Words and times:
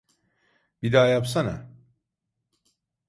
Bir 0.81 0.93
daha 0.93 1.07
yapsana. 1.07 1.69